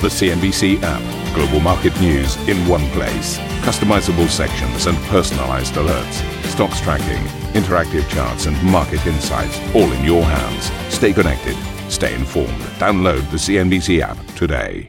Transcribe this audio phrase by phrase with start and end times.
[0.00, 1.34] The CNBC app.
[1.34, 3.36] Global market news in one place.
[3.66, 6.22] Customizable sections and personalized alerts.
[6.44, 7.20] Stocks tracking,
[7.60, 10.70] interactive charts, and market insights all in your hands.
[10.94, 11.56] Stay connected.
[11.90, 12.60] Stay informed.
[12.78, 14.88] Download the CNBC app today.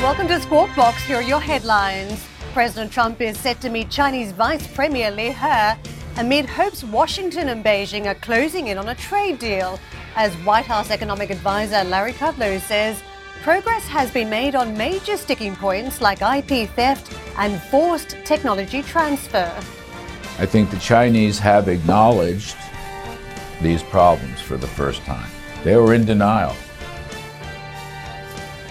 [0.00, 1.02] Welcome to Squawk Box.
[1.02, 2.26] Here are your headlines.
[2.54, 7.62] President Trump is set to meet Chinese Vice Premier Liu He amid hopes Washington and
[7.62, 9.78] Beijing are closing in on a trade deal.
[10.16, 13.02] As White House economic advisor Larry Kudlow says,
[13.42, 19.52] progress has been made on major sticking points like IP theft and forced technology transfer.
[20.38, 22.56] I think the Chinese have acknowledged
[23.60, 25.28] these problems for the first time.
[25.64, 26.54] They were in denial.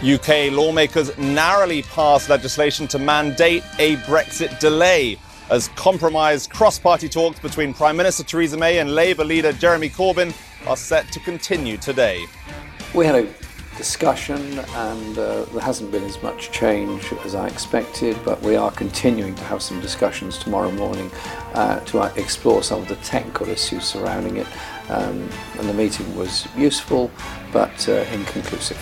[0.04, 5.18] UK lawmakers narrowly passed legislation to mandate a Brexit delay
[5.50, 10.34] as compromised cross party talks between Prime Minister Theresa May and Labour leader Jeremy Corbyn
[10.68, 12.26] are set to continue today.
[12.94, 13.47] We had a
[13.78, 18.72] discussion, and uh, there hasn't been as much change as I expected, but we are
[18.72, 21.12] continuing to have some discussions tomorrow morning
[21.54, 24.48] uh, to uh, explore some of the technical issues surrounding it.
[24.90, 25.30] Um,
[25.60, 27.12] and the meeting was useful
[27.52, 28.78] but uh, inconclusive.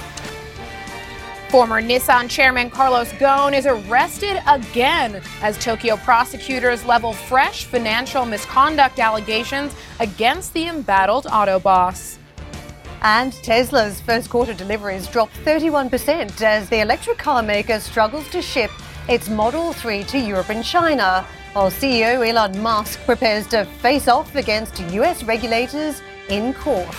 [1.50, 9.00] Former Nissan chairman Carlos Ghosn is arrested again as Tokyo prosecutors level fresh financial misconduct
[9.00, 12.17] allegations against the embattled auto boss.
[13.06, 18.72] And Tesla's first quarter deliveries dropped 31% as the electric car maker struggles to ship
[19.08, 24.33] its Model 3 to Europe and China, while CEO Elon Musk prepares to face off
[24.33, 26.95] against US regulators in court.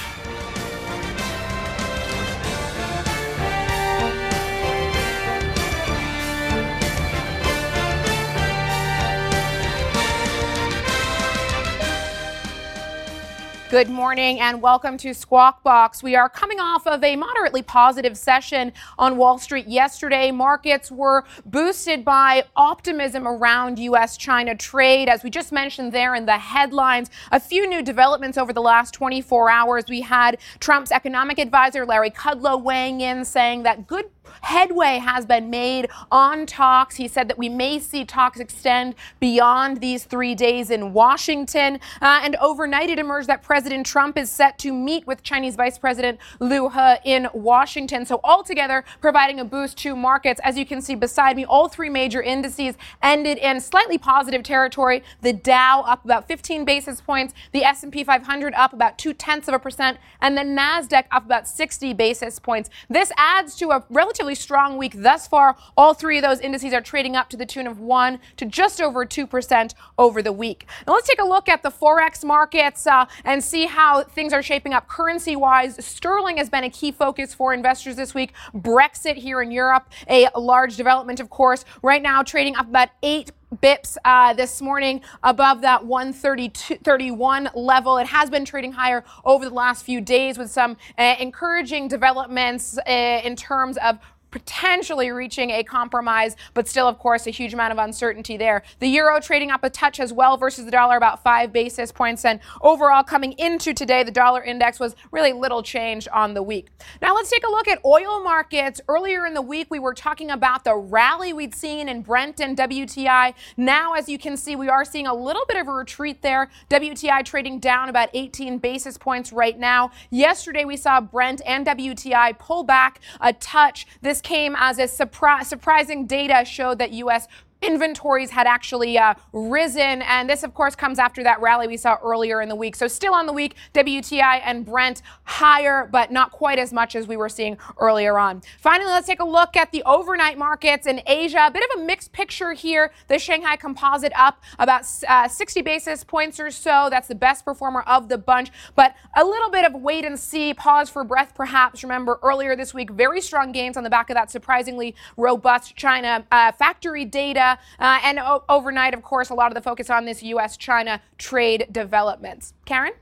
[13.69, 16.01] Good morning and welcome to Squawk Box.
[16.01, 20.31] We are coming off of a moderately positive session on Wall Street yesterday.
[20.31, 24.17] Markets were boosted by optimism around U.S.
[24.17, 25.09] China trade.
[25.09, 28.95] As we just mentioned there in the headlines, a few new developments over the last
[28.95, 29.87] 24 hours.
[29.89, 34.09] We had Trump's economic advisor, Larry Kudlow, weighing in saying that good
[34.43, 36.97] headway has been made on talks.
[36.97, 41.81] He said that we may see talks extend beyond these three days in Washington.
[42.01, 45.79] Uh, and overnight, it emerged that President Trump is set to meet with Chinese Vice
[45.79, 48.07] President Liu He in Washington.
[48.07, 50.41] So, altogether, providing a boost to markets.
[50.45, 55.03] As you can see beside me, all three major indices ended in slightly positive territory.
[55.23, 59.55] The Dow up about 15 basis points, the S&P 500 up about two tenths of
[59.55, 62.71] a percent, and the Nasdaq up about 60 basis points.
[62.89, 65.57] This adds to a relatively relatively strong week thus far.
[65.77, 68.81] All three of those indices are trading up to the tune of 1 to just
[68.81, 70.67] over 2% over the week.
[70.87, 74.43] Now let's take a look at the Forex markets uh, and see how things are
[74.43, 75.85] shaping up currency wise.
[75.85, 78.33] Sterling has been a key focus for investors this week.
[78.53, 81.65] Brexit here in Europe, a large development, of course.
[81.83, 87.97] Right now, trading up about 8 bips uh, this morning above that 131 level.
[87.99, 92.79] It has been trading higher over the last few days with some uh, encouraging developments
[92.79, 92.91] uh,
[93.25, 93.99] in terms of
[94.37, 98.63] potentially reaching a compromise, but still, of course, a huge amount of uncertainty there.
[98.81, 102.23] The euro trading up a touch as well versus the dollar, about five basis points.
[102.23, 106.69] And overall, coming into today, the dollar index was really little change on the week.
[107.01, 108.79] Now, let's take a look at oil markets.
[108.89, 112.59] Earlier in the week, we were talking about the rally we'd seen in Brent and
[112.59, 113.33] WTI.
[113.57, 116.51] Now, as you can see, we are seeing a little bit of a retreat there.
[116.69, 119.93] WTI trading down about 18 basis points right now.
[120.11, 123.87] Yesterday, we saw Brent and WTI pull back a touch.
[124.03, 127.29] This came as a surpri- surprising data showed that U.S
[127.63, 130.03] inventories had actually uh, risen.
[130.03, 132.77] And this, of course, comes after that rally we saw earlier in the week.
[132.77, 137.07] So, still on the week, WTI and Brent higher, but not quite as much as
[137.07, 138.43] we were seeing earlier on.
[138.61, 141.47] Finally, let's take a look at the overnight markets in Asia.
[141.47, 142.93] A bit of a mixed picture here.
[143.09, 146.89] The Shanghai Composite up about uh, 60 basis points or so.
[146.91, 150.55] That's the best performer of the bunch, but a little bit of wait and see,
[150.55, 151.83] pause for breath perhaps.
[151.83, 156.25] Remember, earlier this week, very strong gains on the back of that surprisingly robust China
[156.31, 157.46] uh, factory data.
[157.79, 160.57] Uh, and o- overnight, of course, a lot of the focus on this U.S.
[160.57, 162.55] China trade developments.
[162.65, 162.93] Karen?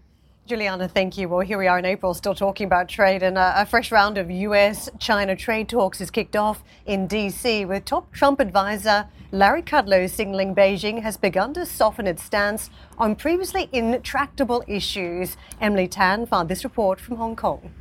[0.46, 1.26] Juliana, thank you.
[1.30, 4.18] Well, here we are in April, still talking about trade, and a, a fresh round
[4.18, 9.62] of US China trade talks is kicked off in DC with top Trump advisor Larry
[9.62, 12.68] Kudlow signaling Beijing has begun to soften its stance
[12.98, 15.38] on previously intractable issues.
[15.62, 17.72] Emily Tan found this report from Hong Kong.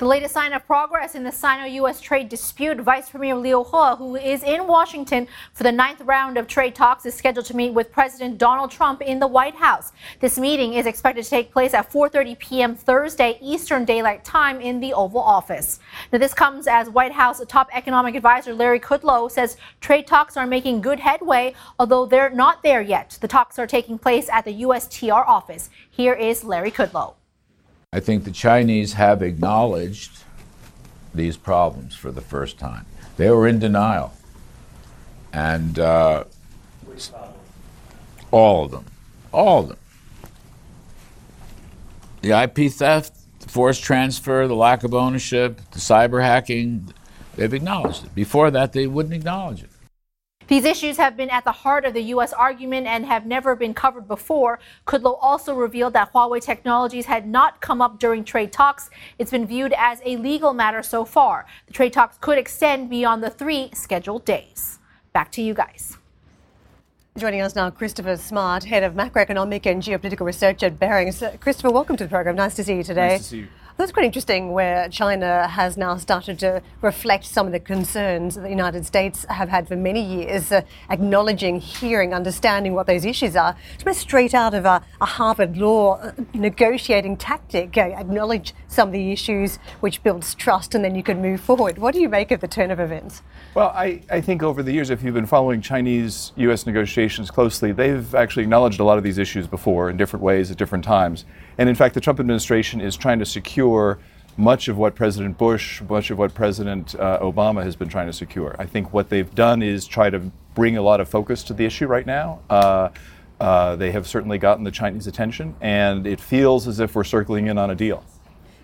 [0.00, 2.00] The latest sign of progress in the Sino-U.S.
[2.00, 6.46] trade dispute, Vice Premier Liu He, who is in Washington for the ninth round of
[6.46, 9.92] trade talks, is scheduled to meet with President Donald Trump in the White House.
[10.20, 12.74] This meeting is expected to take place at 4:30 p.m.
[12.74, 15.80] Thursday Eastern Daylight Time in the Oval Office.
[16.10, 20.46] Now, this comes as White House top economic advisor Larry Kudlow says trade talks are
[20.46, 23.18] making good headway, although they're not there yet.
[23.20, 25.68] The talks are taking place at the USTR office.
[25.90, 27.19] Here is Larry Kudlow.
[27.92, 30.22] I think the Chinese have acknowledged
[31.12, 32.86] these problems for the first time.
[33.16, 34.12] They were in denial.
[35.32, 36.22] And uh,
[38.30, 38.84] all of them,
[39.32, 39.78] all of them.
[42.20, 46.94] The IP theft, the forced transfer, the lack of ownership, the cyber hacking,
[47.34, 48.14] they've acknowledged it.
[48.14, 49.70] Before that, they wouldn't acknowledge it.
[50.50, 52.32] These issues have been at the heart of the U.S.
[52.32, 54.58] argument and have never been covered before.
[54.84, 58.90] Kudlow also revealed that Huawei technologies had not come up during trade talks.
[59.20, 61.46] It's been viewed as a legal matter so far.
[61.68, 64.80] The trade talks could extend beyond the three scheduled days.
[65.12, 65.98] Back to you guys.
[67.16, 71.22] Joining us now, Christopher Smart, head of macroeconomic and geopolitical research at Barings.
[71.38, 72.34] Christopher, welcome to the program.
[72.34, 73.10] Nice to see you today.
[73.10, 73.48] Nice to see you.
[73.80, 78.42] That's quite interesting where China has now started to reflect some of the concerns that
[78.42, 80.60] the United States have had for many years, uh,
[80.90, 83.56] acknowledging, hearing, understanding what those issues are.
[83.78, 87.78] It's straight out of a, a Harvard Law uh, negotiating tactic.
[87.78, 91.78] Uh, acknowledge some of the issues, which builds trust, and then you can move forward.
[91.78, 93.22] What do you make of the turn of events?
[93.54, 96.66] Well, I, I think over the years, if you've been following Chinese U.S.
[96.66, 100.58] negotiations closely, they've actually acknowledged a lot of these issues before in different ways at
[100.58, 101.24] different times.
[101.60, 103.98] And in fact, the Trump administration is trying to secure
[104.38, 108.14] much of what President Bush, much of what President uh, Obama has been trying to
[108.14, 108.56] secure.
[108.58, 110.20] I think what they've done is try to
[110.54, 112.40] bring a lot of focus to the issue right now.
[112.48, 112.88] Uh,
[113.40, 117.48] uh, they have certainly gotten the Chinese attention, and it feels as if we're circling
[117.48, 118.06] in on a deal.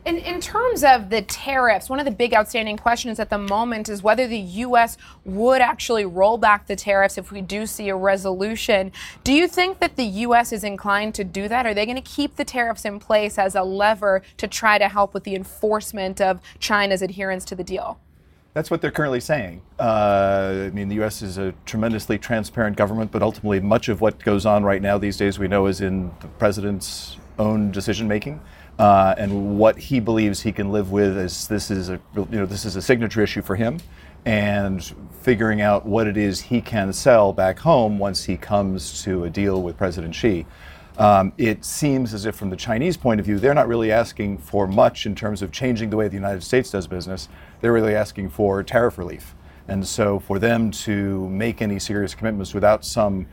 [0.07, 3.89] In, in terms of the tariffs, one of the big outstanding questions at the moment
[3.89, 4.97] is whether the U.S.
[5.25, 8.93] would actually roll back the tariffs if we do see a resolution.
[9.25, 10.53] Do you think that the U.S.
[10.53, 11.67] is inclined to do that?
[11.67, 14.89] Are they going to keep the tariffs in place as a lever to try to
[14.89, 17.99] help with the enforcement of China's adherence to the deal?
[18.55, 19.61] That's what they're currently saying.
[19.77, 21.21] Uh, I mean, the U.S.
[21.21, 25.17] is a tremendously transparent government, but ultimately, much of what goes on right now these
[25.17, 28.41] days we know is in the president's own decision making
[28.79, 32.47] uh, and what he believes he can live with as this is a you know
[32.47, 33.79] this is a signature issue for him,
[34.25, 39.25] and figuring out what it is he can sell back home once he comes to
[39.25, 40.47] a deal with President Xi.
[40.99, 44.39] Um, it seems as if, from the Chinese point of view, they're not really asking
[44.39, 47.29] for much in terms of changing the way the United States does business.
[47.61, 49.35] They're really asking for tariff relief.
[49.69, 53.27] And so, for them to make any serious commitments without something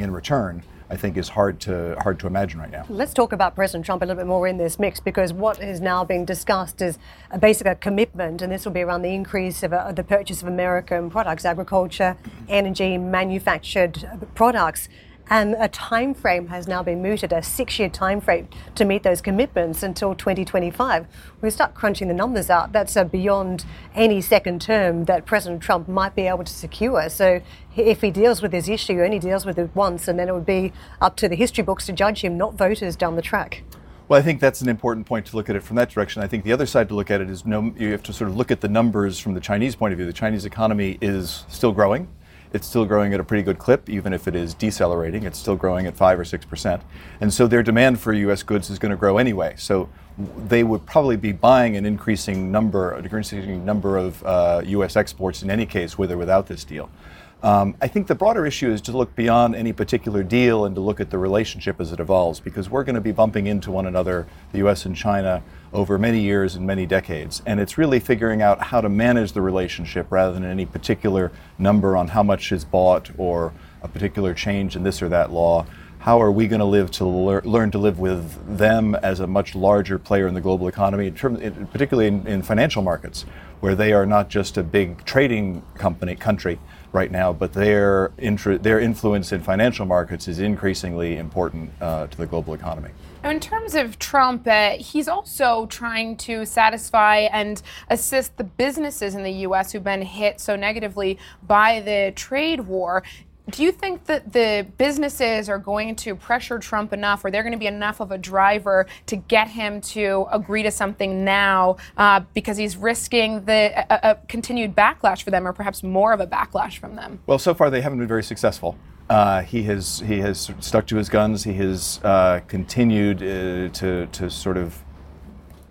[0.00, 2.86] in return, I think is hard to hard to imagine right now.
[2.88, 5.80] Let's talk about President Trump a little bit more in this mix because what is
[5.80, 6.98] now being discussed is
[7.30, 10.40] a basic a commitment, and this will be around the increase of uh, the purchase
[10.40, 12.16] of American products, agriculture,
[12.48, 14.88] energy, manufactured products
[15.30, 19.20] and a time frame has now been mooted, a six-year time frame to meet those
[19.20, 21.06] commitments until 2025.
[21.42, 22.72] We start crunching the numbers out.
[22.72, 23.64] That's uh, beyond
[23.94, 27.08] any second term that President Trump might be able to secure.
[27.10, 27.40] So
[27.76, 30.46] if he deals with this issue, only deals with it once, and then it would
[30.46, 33.62] be up to the history books to judge him, not voters down the track.
[34.08, 36.22] Well, I think that's an important point to look at it from that direction.
[36.22, 38.30] I think the other side to look at it is no, you have to sort
[38.30, 40.06] of look at the numbers from the Chinese point of view.
[40.06, 42.08] The Chinese economy is still growing
[42.52, 45.24] it's still growing at a pretty good clip, even if it is decelerating.
[45.24, 46.80] It's still growing at 5 or 6%.
[47.20, 48.42] And so their demand for U.S.
[48.42, 49.54] goods is going to grow anyway.
[49.56, 54.96] So they would probably be buying an increasing number, an increasing number of uh, U.S.
[54.96, 56.90] exports in any case, with or without this deal.
[57.40, 60.80] Um, I think the broader issue is to look beyond any particular deal and to
[60.80, 63.86] look at the relationship as it evolves, because we're going to be bumping into one
[63.86, 64.84] another, the U.S.
[64.86, 65.40] and China,
[65.72, 67.40] over many years and many decades.
[67.46, 71.96] And it's really figuring out how to manage the relationship rather than any particular number
[71.96, 73.52] on how much is bought or
[73.82, 75.64] a particular change in this or that law.
[76.00, 79.28] How are we going to live to lear- learn to live with them as a
[79.28, 81.38] much larger player in the global economy, in terms,
[81.70, 83.26] particularly in, in financial markets,
[83.60, 86.58] where they are not just a big trading company country
[86.92, 92.26] right now, but their their influence in financial markets is increasingly important uh, to the
[92.26, 92.90] global economy.
[93.24, 99.24] In terms of Trump, uh, he's also trying to satisfy and assist the businesses in
[99.24, 99.72] the U.S.
[99.72, 103.02] who've been hit so negatively by the trade war.
[103.50, 107.54] Do you think that the businesses are going to pressure Trump enough, or they're going
[107.54, 112.20] to be enough of a driver to get him to agree to something now uh,
[112.34, 116.26] because he's risking the a, a continued backlash for them, or perhaps more of a
[116.26, 117.20] backlash from them?
[117.26, 118.76] Well, so far they haven't been very successful.
[119.08, 121.44] Uh, he has he has stuck to his guns.
[121.44, 124.82] He has uh, continued uh, to to sort of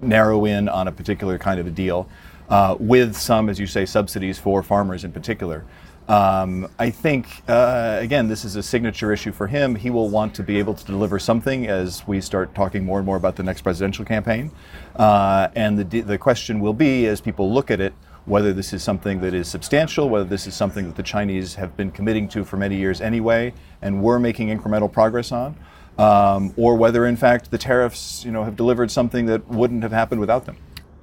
[0.01, 2.09] narrow in on a particular kind of a deal,
[2.49, 5.63] uh, with some, as you say, subsidies for farmers in particular.
[6.07, 9.75] Um, I think, uh, again, this is a signature issue for him.
[9.75, 13.05] He will want to be able to deliver something as we start talking more and
[13.05, 14.51] more about the next presidential campaign.
[14.95, 17.93] Uh, and the, the question will be, as people look at it,
[18.25, 21.75] whether this is something that is substantial, whether this is something that the Chinese have
[21.75, 25.57] been committing to for many years anyway, and we're making incremental progress on,
[25.97, 29.93] um, or whether, in fact, the tariffs, you know, have delivered something that wouldn't have
[29.93, 30.57] happened without them.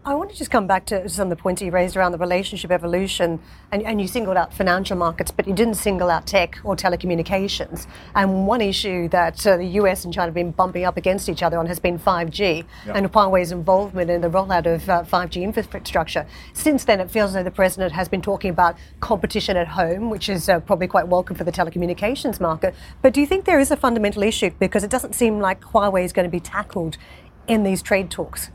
[0.06, 2.18] I want to just come back to some of the points you raised around the
[2.18, 3.40] relationship evolution,
[3.73, 7.87] and, and, you singled out financial markets, but you didn't single out tech or telecommunications.
[8.14, 11.42] And one issue that uh, the US and China have been bumping up against each
[11.42, 12.96] other on has been 5G yep.
[12.96, 16.26] and Huawei's involvement in the rollout of uh, 5G infrastructure.
[16.52, 20.11] Since then, it feels as though the president has been talking about competition at home,
[20.11, 22.75] which is uh, probably quite welcome for the telecommunications market.
[23.00, 26.04] But do you think there is a fundamental issue because it doesn't seem like Huawei
[26.04, 26.99] is going to be tackled
[27.49, 28.50] in these trade talks?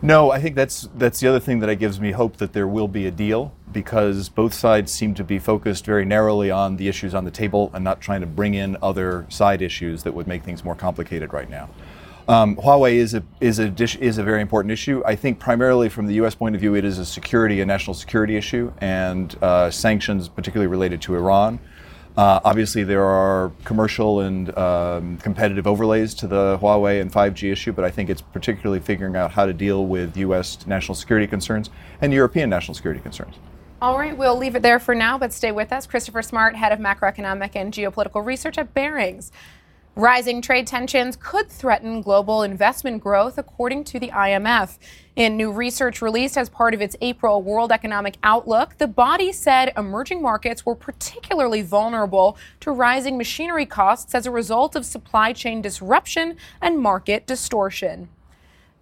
[0.00, 2.86] No, I think that's that's the other thing that gives me hope that there will
[2.86, 7.14] be a deal because both sides seem to be focused very narrowly on the issues
[7.14, 10.44] on the table and not trying to bring in other side issues that would make
[10.44, 11.68] things more complicated right now.
[12.28, 15.02] Um, Huawei is a is a dish, is a very important issue.
[15.04, 16.34] I think primarily from the U.S.
[16.34, 20.68] point of view, it is a security, a national security issue, and uh, sanctions, particularly
[20.68, 21.58] related to Iran.
[22.18, 27.72] Uh, obviously, there are commercial and um, competitive overlays to the Huawei and 5G issue,
[27.72, 30.66] but I think it's particularly figuring out how to deal with U.S.
[30.66, 31.70] national security concerns
[32.00, 33.36] and European national security concerns.
[33.80, 35.86] All right, we'll leave it there for now, but stay with us.
[35.86, 39.30] Christopher Smart, head of macroeconomic and geopolitical research at Barings.
[39.98, 44.78] Rising trade tensions could threaten global investment growth, according to the IMF.
[45.16, 49.72] In new research released as part of its April World Economic Outlook, the body said
[49.76, 55.60] emerging markets were particularly vulnerable to rising machinery costs as a result of supply chain
[55.60, 58.08] disruption and market distortion.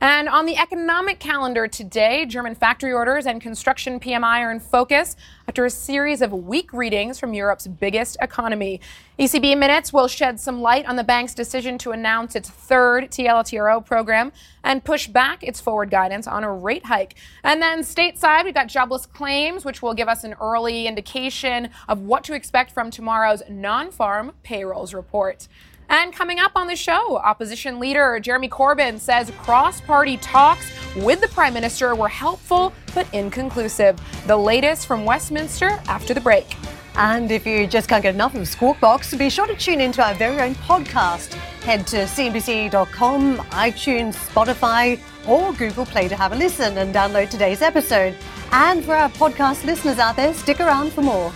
[0.01, 5.17] And on the economic calendar today, German factory orders and construction PMI are in focus
[5.49, 8.83] after a series of weak readings from Europe's biggest economy.
[9.19, 13.87] ECB Minutes will shed some light on the bank's decision to announce its third TLTRO
[13.87, 17.15] program and push back its forward guidance on a rate hike.
[17.43, 22.01] And then stateside, we've got jobless claims, which will give us an early indication of
[22.03, 25.49] what to expect from tomorrow's non farm payrolls report.
[25.89, 31.21] And coming up on the show, opposition leader Jeremy Corbyn says cross party talks with
[31.21, 33.99] the Prime Minister were helpful but inconclusive.
[34.27, 36.57] The latest from Westminster after the break.
[36.97, 40.03] And if you just can't get enough of Squawk Box, be sure to tune into
[40.03, 41.35] our very own podcast.
[41.63, 47.61] Head to CNBC.com, iTunes, Spotify, or Google Play to have a listen and download today's
[47.61, 48.17] episode.
[48.51, 51.33] And for our podcast listeners out there, stick around for more.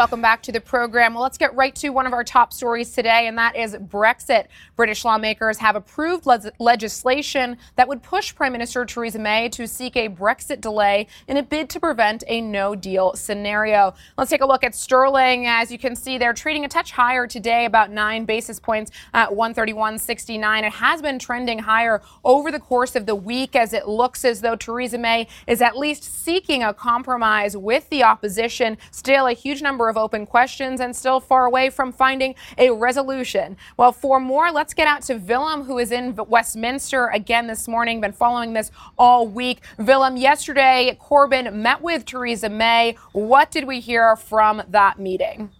[0.00, 1.12] Welcome back to the program.
[1.12, 4.46] Well, let's get right to one of our top stories today, and that is Brexit.
[4.74, 9.98] British lawmakers have approved le- legislation that would push Prime Minister Theresa May to seek
[9.98, 13.92] a Brexit delay in a bid to prevent a no deal scenario.
[14.16, 15.46] Let's take a look at sterling.
[15.46, 19.28] As you can see, they're trading a touch higher today, about nine basis points at
[19.28, 20.62] 131.69.
[20.62, 24.40] It has been trending higher over the course of the week as it looks as
[24.40, 28.78] though Theresa May is at least seeking a compromise with the opposition.
[28.92, 33.58] Still, a huge number of open questions and still far away from finding a resolution.
[33.76, 38.00] Well, for more, let's get out to Willem, who is in Westminster again this morning,
[38.00, 39.60] been following this all week.
[39.76, 42.96] Willem, yesterday, Corbyn met with Theresa May.
[43.12, 45.50] What did we hear from that meeting?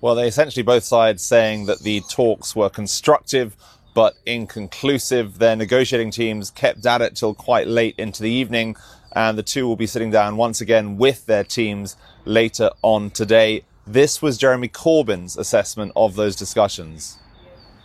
[0.00, 3.56] Well, they essentially both sides saying that the talks were constructive
[3.94, 5.38] but inconclusive.
[5.38, 8.76] Their negotiating teams kept at it till quite late into the evening,
[9.12, 13.64] and the two will be sitting down once again with their teams later on today.
[13.86, 17.18] This was Jeremy Corbyn's assessment of those discussions.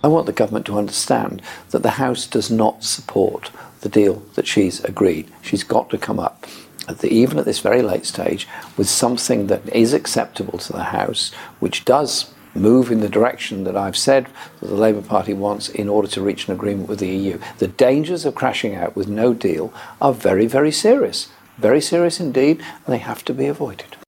[0.02, 1.42] I want the government to understand
[1.72, 5.30] that the House does not support the deal that she's agreed.
[5.42, 6.46] She's got to come up,
[6.88, 10.86] at the, even at this very late stage, with something that is acceptable to the
[10.86, 14.28] House, which does move in the direction that I've said
[14.60, 17.38] that the Labour Party wants in order to reach an agreement with the EU.
[17.58, 21.28] The dangers of crashing out with no deal are very, very serious.
[21.58, 23.99] Very serious indeed, and they have to be avoided.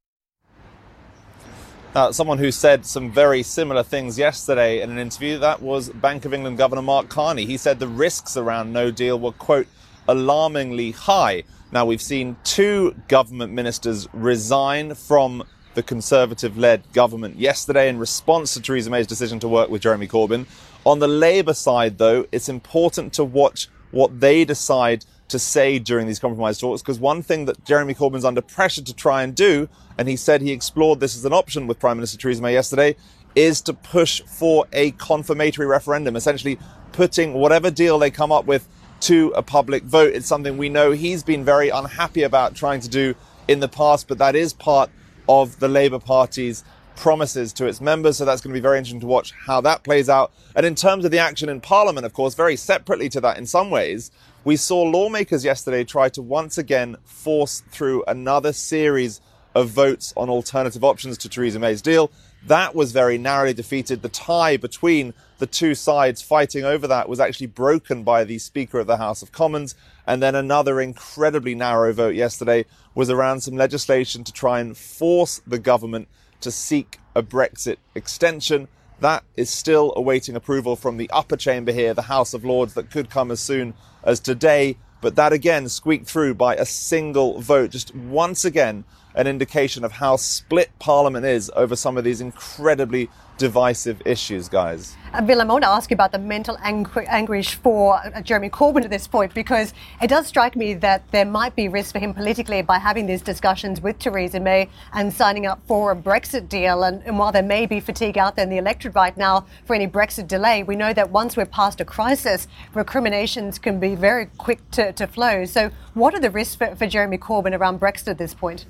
[1.94, 6.24] Uh, someone who said some very similar things yesterday in an interview, that was Bank
[6.24, 7.46] of England Governor Mark Carney.
[7.46, 9.68] He said the risks around no deal were, quote,
[10.08, 11.44] alarmingly high.
[11.74, 15.44] Now, we've seen two government ministers resign from
[15.74, 20.08] the Conservative led government yesterday in response to Theresa May's decision to work with Jeremy
[20.08, 20.46] Corbyn.
[20.86, 26.08] On the Labour side, though, it's important to watch what they decide to say during
[26.08, 26.82] these compromise talks.
[26.82, 30.42] Because one thing that Jeremy Corbyn's under pressure to try and do, and he said
[30.42, 32.96] he explored this as an option with Prime Minister Theresa May yesterday,
[33.36, 36.60] is to push for a confirmatory referendum, essentially
[36.92, 38.68] putting whatever deal they come up with
[39.02, 40.14] to a public vote.
[40.14, 43.16] It's something we know he's been very unhappy about trying to do
[43.48, 44.90] in the past, but that is part
[45.28, 46.64] of the Labour Party's
[46.96, 48.18] promises to its members.
[48.18, 50.32] So that's going to be very interesting to watch how that plays out.
[50.56, 53.46] And in terms of the action in Parliament, of course, very separately to that in
[53.46, 54.12] some ways,
[54.44, 59.22] we saw lawmakers yesterday try to once again force through another series
[59.54, 62.12] of votes on alternative options to Theresa May's deal.
[62.48, 64.02] That was very narrowly defeated.
[64.02, 68.80] The tie between the two sides fighting over that was actually broken by the Speaker
[68.80, 69.76] of the House of Commons.
[70.08, 75.40] And then another incredibly narrow vote yesterday was around some legislation to try and force
[75.46, 76.08] the government
[76.40, 78.68] to seek a Brexit extension.
[79.02, 82.92] That is still awaiting approval from the upper chamber here, the House of Lords, that
[82.92, 84.78] could come as soon as today.
[85.02, 87.72] But that again squeaked through by a single vote.
[87.72, 88.84] Just once again,
[89.16, 93.10] an indication of how split Parliament is over some of these incredibly
[93.42, 94.96] divisive issues, guys.
[95.14, 98.84] Uh, I want to ask you about the mental angu- anguish for uh, Jeremy Corbyn
[98.84, 102.14] at this point, because it does strike me that there might be risk for him
[102.14, 106.84] politically by having these discussions with Theresa May and signing up for a Brexit deal.
[106.84, 109.76] And, and while there may be fatigue out there in the electorate right now for
[109.76, 114.28] any Brexit delay, we know that once we're past a crisis, recriminations can be very
[114.38, 115.46] quick to, to flow.
[115.46, 118.68] So, what are the risks for, for Jeremy Corbyn around Brexit at this point?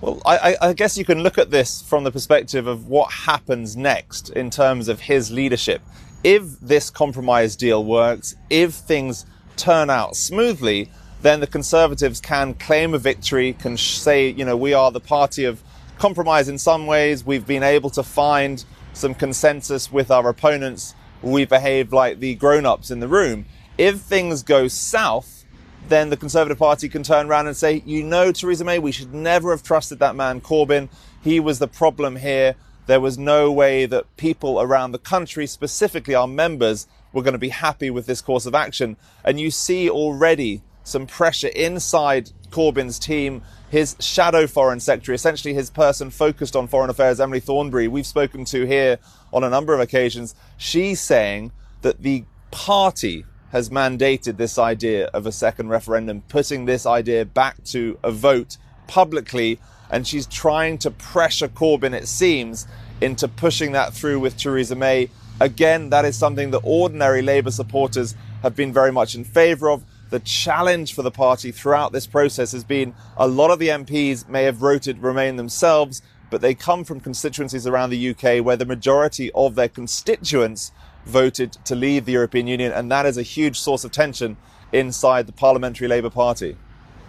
[0.00, 3.74] Well, I, I, guess you can look at this from the perspective of what happens
[3.76, 5.80] next in terms of his leadership.
[6.22, 9.24] If this compromise deal works, if things
[9.56, 10.90] turn out smoothly,
[11.22, 15.44] then the Conservatives can claim a victory, can say, you know, we are the party
[15.44, 15.62] of
[15.98, 17.24] compromise in some ways.
[17.24, 20.94] We've been able to find some consensus with our opponents.
[21.22, 23.46] We behave like the grown ups in the room.
[23.78, 25.43] If things go south,
[25.88, 29.12] then the Conservative Party can turn around and say, you know, Theresa May, we should
[29.12, 30.88] never have trusted that man Corbyn.
[31.22, 32.54] He was the problem here.
[32.86, 37.38] There was no way that people around the country, specifically our members, were going to
[37.38, 38.96] be happy with this course of action.
[39.24, 43.42] And you see already some pressure inside Corbyn's team.
[43.70, 48.44] His shadow foreign secretary, essentially his person focused on foreign affairs, Emily Thornberry, we've spoken
[48.46, 48.98] to here
[49.32, 50.34] on a number of occasions.
[50.56, 56.84] She's saying that the party has mandated this idea of a second referendum, putting this
[56.84, 58.56] idea back to a vote
[58.88, 59.60] publicly.
[59.88, 62.66] And she's trying to pressure Corbyn, it seems,
[63.00, 65.08] into pushing that through with Theresa May.
[65.38, 69.84] Again, that is something that ordinary Labour supporters have been very much in favour of.
[70.10, 74.28] The challenge for the party throughout this process has been a lot of the MPs
[74.28, 78.64] may have voted Remain themselves, but they come from constituencies around the UK where the
[78.64, 80.72] majority of their constituents
[81.06, 84.36] voted to leave the European Union, and that is a huge source of tension
[84.72, 86.56] inside the Parliamentary Labour Party.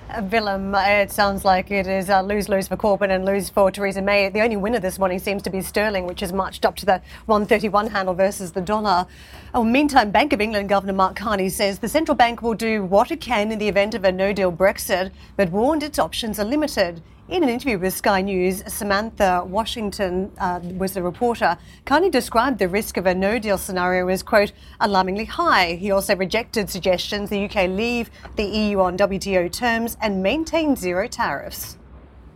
[0.07, 3.71] Uh, Willem, it sounds like it is a lose lose for Corbyn and lose for
[3.71, 4.29] Theresa May.
[4.29, 7.01] The only winner this morning seems to be sterling, which has marched up to the
[7.25, 9.07] 131 handle versus the dollar.
[9.55, 13.09] Oh, meantime, Bank of England Governor Mark Carney says the central bank will do what
[13.09, 16.45] it can in the event of a no deal Brexit, but warned its options are
[16.45, 17.01] limited.
[17.27, 21.57] In an interview with Sky News, Samantha Washington uh, was the reporter.
[21.83, 25.73] Carney described the risk of a no deal scenario as, quote, alarmingly high.
[25.73, 31.07] He also rejected suggestions the UK leave the EU on WTO terms and maintain zero
[31.07, 31.77] tariffs.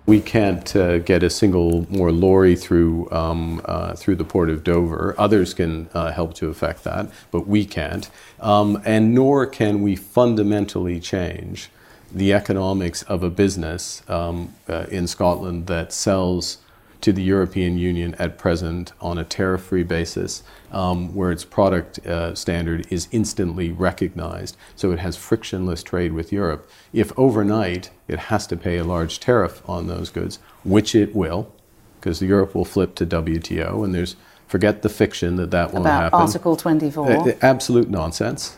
[0.08, 4.64] We can't uh, get a single more lorry through um, uh, through the port of
[4.64, 5.14] Dover.
[5.20, 8.10] Others can uh, help to affect that, but we can't.
[8.40, 11.70] Um, and nor can we fundamentally change
[12.12, 16.58] the economics of a business um, uh, in Scotland that sells
[17.02, 22.00] to the European Union at present on a tariff free basis, um, where its product
[22.06, 24.58] uh, standard is instantly recognized.
[24.76, 26.70] So it has frictionless trade with Europe.
[26.92, 31.54] If overnight it has to pay a large tariff on those goods, which it will,
[32.00, 34.16] because Europe will flip to WTO, and there's
[34.48, 36.20] forget the fiction that that won't About happen.
[36.20, 37.12] Article 24.
[37.12, 38.58] Uh, absolute nonsense.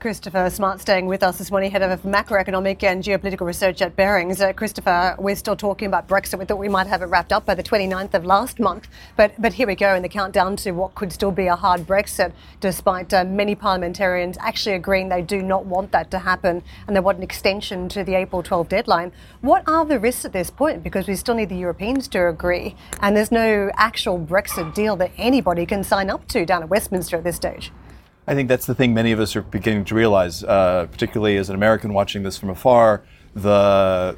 [0.00, 4.40] Christopher Smart staying with us this morning, head of macroeconomic and geopolitical research at Barings.
[4.40, 6.38] Uh, Christopher, we're still talking about Brexit.
[6.38, 9.34] We thought we might have it wrapped up by the 29th of last month, but
[9.38, 12.32] but here we go in the countdown to what could still be a hard Brexit,
[12.60, 17.00] despite uh, many parliamentarians actually agreeing they do not want that to happen and they
[17.00, 19.12] want an extension to the April 12 deadline.
[19.42, 20.82] What are the risks at this point?
[20.82, 25.12] Because we still need the Europeans to agree, and there's no actual Brexit deal that
[25.18, 27.70] anybody can sign up to down at Westminster at this stage.
[28.30, 31.48] I think that's the thing many of us are beginning to realize, uh, particularly as
[31.48, 33.02] an American watching this from afar.
[33.34, 34.16] The,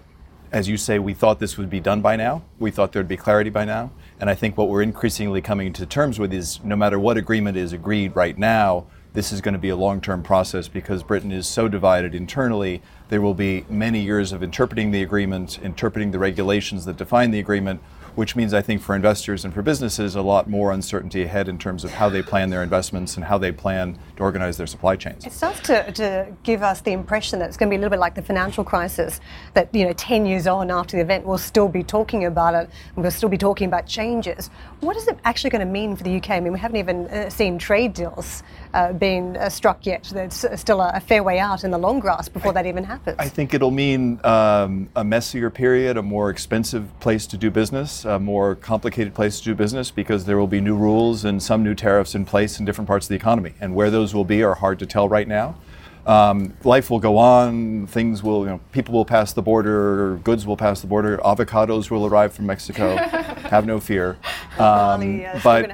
[0.52, 2.42] as you say, we thought this would be done by now.
[2.58, 3.90] We thought there'd be clarity by now.
[4.20, 7.56] And I think what we're increasingly coming to terms with is no matter what agreement
[7.56, 11.32] is agreed right now, this is going to be a long term process because Britain
[11.32, 12.82] is so divided internally.
[13.08, 17.40] There will be many years of interpreting the agreement, interpreting the regulations that define the
[17.40, 17.80] agreement,
[18.14, 21.58] which means I think for investors and for businesses a lot more uncertainty ahead in
[21.58, 24.96] terms of how they plan their investments and how they plan to organize their supply
[24.96, 25.26] chains.
[25.26, 27.90] It starts to, to give us the impression that it's going to be a little
[27.90, 29.20] bit like the financial crisis,
[29.54, 32.70] that you know, 10 years on after the event, we'll still be talking about it,
[32.94, 34.50] and we'll still be talking about changes.
[34.80, 36.30] What is it actually going to mean for the UK?
[36.30, 38.42] I mean, we haven't even uh, seen trade deals
[38.74, 40.04] uh, being uh, struck yet.
[40.12, 42.84] There's still a, a, fair way out in the long grass before I, that even
[42.84, 43.16] happens.
[43.18, 48.01] I think it'll mean um, a messier period, a more expensive place to do business,
[48.04, 51.62] a more complicated place to do business because there will be new rules and some
[51.62, 53.54] new tariffs in place in different parts of the economy.
[53.60, 55.56] And where those will be are hard to tell right now.
[56.06, 57.86] Um, life will go on.
[57.86, 60.16] Things will, you know, people will pass the border.
[60.24, 61.18] Goods will pass the border.
[61.18, 62.96] Avocados will arrive from Mexico.
[63.52, 64.16] Have no fear.
[64.58, 65.70] Um, but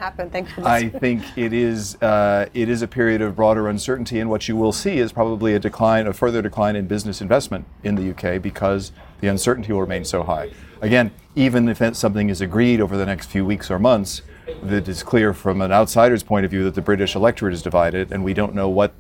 [0.58, 4.56] I think it is uh, it is a period of broader uncertainty, and what you
[4.56, 8.42] will see is probably a decline, a further decline in business investment in the UK
[8.42, 10.50] because the uncertainty will remain so high.
[10.80, 15.02] Again, even if something is agreed over the next few weeks or months, it is
[15.02, 18.34] clear from an outsider's point of view that the British electorate is divided, and we
[18.34, 18.92] don't know what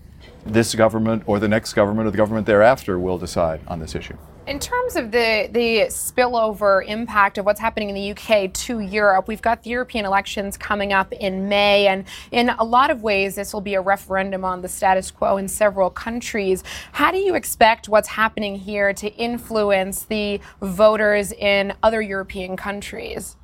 [0.44, 4.16] this government or the next government or the government thereafter will decide on this issue.
[4.46, 9.28] In terms of the, the spillover impact of what's happening in the UK to Europe,
[9.28, 13.34] we've got the European elections coming up in May, and in a lot of ways,
[13.34, 16.64] this will be a referendum on the status quo in several countries.
[16.92, 23.36] How do you expect what's happening here to influence the voters in other European countries?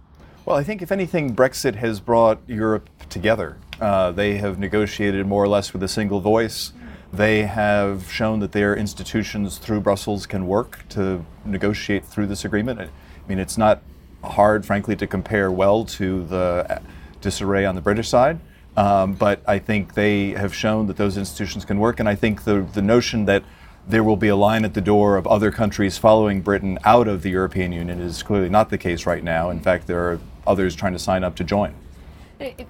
[0.46, 3.59] Well, I think if anything, Brexit has brought Europe together.
[3.78, 6.72] Uh, they have negotiated more or less with a single voice.
[7.14, 12.81] They have shown that their institutions through Brussels can work to negotiate through this agreement.
[12.81, 12.88] I
[13.29, 13.83] mean, it's not
[14.24, 16.83] hard, frankly, to compare well to the
[17.20, 18.40] disarray on the British side.
[18.77, 22.00] Um, but I think they have shown that those institutions can work.
[22.00, 23.44] And I think the, the notion that
[23.87, 27.22] there will be a line at the door of other countries following Britain out of
[27.22, 29.50] the European Union is clearly not the case right now.
[29.50, 31.77] In fact, there are others trying to sign up to join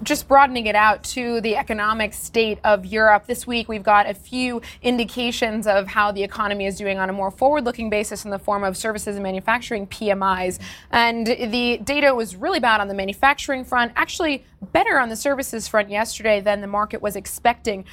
[0.02, 3.26] just broadening it out to the economic state of Europe.
[3.26, 7.12] This week, we've got a few indications of how the economy is doing on a
[7.12, 10.58] more forward looking basis in the form of services and manufacturing PMIs.
[10.90, 15.68] And the data was really bad on the manufacturing front, actually, better on the services
[15.68, 17.84] front yesterday than the market was expecting.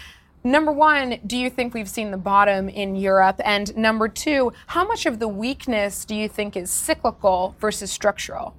[0.44, 3.40] Number one, do you think we've seen the bottom in Europe?
[3.46, 8.56] And number two, how much of the weakness do you think is cyclical versus structural?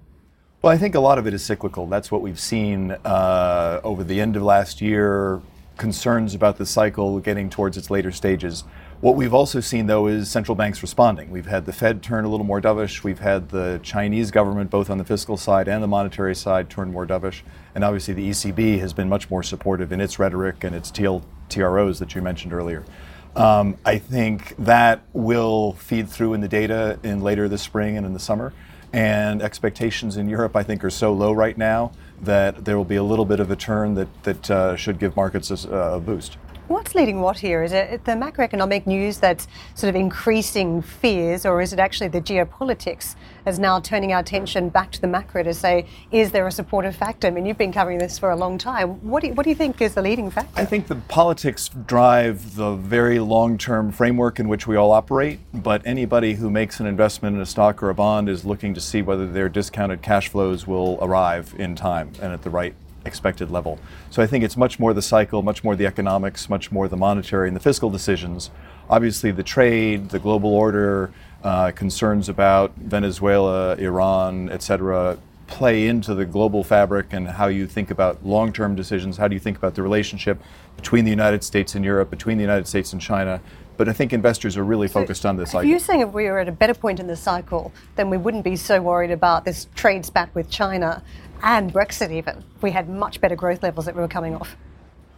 [0.63, 1.89] Well, I think a lot of it is cyclical.
[1.89, 5.43] That's what we've seen uh, over the end of last year,
[5.77, 8.63] concerns about the cycle getting towards its later stages.
[9.01, 11.33] What we've also seen, though, is central banks responding.
[11.33, 13.03] We've had the Fed turn a little more dovish.
[13.03, 16.93] We've had the Chinese government, both on the fiscal side and the monetary side, turn
[16.93, 17.41] more dovish.
[17.75, 21.25] And obviously, the ECB has been much more supportive in its rhetoric and its TL-
[21.49, 22.85] TROs that you mentioned earlier.
[23.35, 28.07] Um, I think that will feed through in the data in later this spring and
[28.07, 28.53] in the summer.
[28.93, 32.97] And expectations in Europe, I think, are so low right now that there will be
[32.97, 36.37] a little bit of a turn that, that uh, should give markets a, a boost.
[36.73, 37.63] What's leading what here?
[37.63, 42.23] Is it the macroeconomic news that's sort of increasing fears, or is it actually the
[42.23, 46.51] geopolitics that's now turning our attention back to the macro to say, is there a
[46.51, 47.27] supportive factor?
[47.27, 48.89] I mean, you've been covering this for a long time.
[49.07, 50.59] What do you, what do you think is the leading factor?
[50.59, 55.41] I think the politics drive the very long term framework in which we all operate,
[55.53, 58.81] but anybody who makes an investment in a stock or a bond is looking to
[58.81, 63.51] see whether their discounted cash flows will arrive in time and at the right expected
[63.51, 63.79] level.
[64.11, 66.97] So I think it's much more the cycle, much more the economics, much more the
[66.97, 68.51] monetary and the fiscal decisions.
[68.89, 71.13] Obviously, the trade, the global order,
[71.43, 77.67] uh, concerns about Venezuela, Iran, et cetera, play into the global fabric and how you
[77.67, 79.17] think about long term decisions.
[79.17, 80.41] How do you think about the relationship
[80.77, 83.41] between the United States and Europe, between the United States and China?
[83.77, 85.69] But I think investors are really so focused on this cycle.
[85.69, 88.45] You're saying if we were at a better point in the cycle, then we wouldn't
[88.45, 91.03] be so worried about this trade spat with China
[91.43, 94.57] and Brexit even, we had much better growth levels that we were coming off.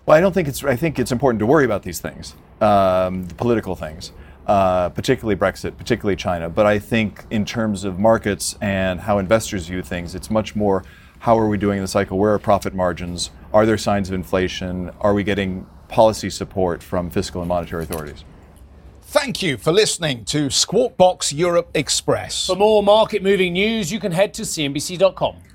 [0.07, 0.63] Well, I don't think it's.
[0.63, 4.13] I think it's important to worry about these things, um, the political things,
[4.47, 6.51] uh, particularly Brexit, particularly China.
[6.51, 10.85] But I think in terms of markets and how investors view things, it's much more
[11.21, 12.19] how are we doing in the cycle?
[12.19, 13.31] Where are profit margins?
[13.55, 14.91] Are there signs of inflation?
[15.01, 18.25] Are we getting policy support from fiscal and monetary authorities?
[19.01, 22.47] Thank you for listening to Squawk Box Europe Express.
[22.47, 25.37] For more market moving news, you can head to CNBC.com.